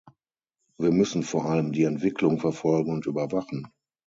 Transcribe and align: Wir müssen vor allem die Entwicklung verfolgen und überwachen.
Wir 0.79 0.89
müssen 0.89 1.21
vor 1.21 1.45
allem 1.45 1.73
die 1.73 1.83
Entwicklung 1.83 2.39
verfolgen 2.39 2.91
und 2.91 3.05
überwachen. 3.05 3.67